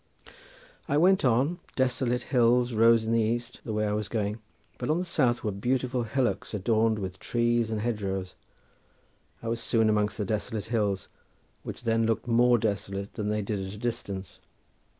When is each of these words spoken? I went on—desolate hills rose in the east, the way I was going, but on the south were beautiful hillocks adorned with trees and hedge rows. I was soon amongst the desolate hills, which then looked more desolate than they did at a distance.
I 0.87 0.97
went 0.97 1.23
on—desolate 1.23 2.23
hills 2.23 2.73
rose 2.73 3.05
in 3.05 3.13
the 3.13 3.21
east, 3.21 3.61
the 3.63 3.71
way 3.71 3.85
I 3.85 3.91
was 3.93 4.07
going, 4.07 4.39
but 4.79 4.89
on 4.89 4.97
the 4.97 5.05
south 5.05 5.43
were 5.43 5.51
beautiful 5.51 6.01
hillocks 6.05 6.55
adorned 6.55 6.97
with 6.97 7.19
trees 7.19 7.69
and 7.69 7.81
hedge 7.81 8.01
rows. 8.01 8.33
I 9.43 9.47
was 9.47 9.61
soon 9.61 9.89
amongst 9.89 10.17
the 10.17 10.25
desolate 10.25 10.65
hills, 10.73 11.07
which 11.61 11.83
then 11.83 12.07
looked 12.07 12.25
more 12.27 12.57
desolate 12.57 13.13
than 13.13 13.29
they 13.29 13.43
did 13.43 13.59
at 13.63 13.75
a 13.75 13.77
distance. 13.77 14.39